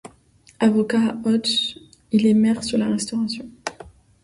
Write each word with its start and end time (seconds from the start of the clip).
Avocat 0.59 1.09
à 1.23 1.29
Auch, 1.29 1.77
il 2.11 2.25
est 2.25 2.33
maire 2.33 2.63
sous 2.63 2.75
la 2.75 2.87
Restauration. 2.87 3.47